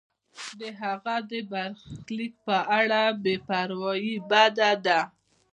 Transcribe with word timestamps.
د 0.59 0.61
هغه 0.81 1.15
د 1.31 1.33
برخلیک 1.51 2.33
په 2.47 2.57
اړه 2.79 3.01
بې 3.23 3.35
پروایی 3.47 4.15
بده 4.29 4.71
ده. 4.85 4.99